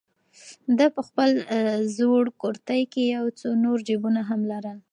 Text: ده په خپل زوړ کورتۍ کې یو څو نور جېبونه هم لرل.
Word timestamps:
ده 0.77 0.85
په 0.95 1.01
خپل 1.07 1.29
زوړ 1.97 2.23
کورتۍ 2.41 2.81
کې 2.91 3.03
یو 3.15 3.25
څو 3.39 3.49
نور 3.63 3.77
جېبونه 3.87 4.21
هم 4.29 4.41
لرل. 4.51 4.77